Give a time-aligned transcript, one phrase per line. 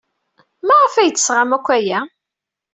[0.67, 1.99] Maɣef ay d-tesɣam akk aya?